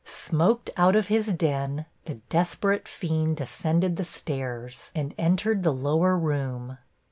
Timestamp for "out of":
0.77-1.09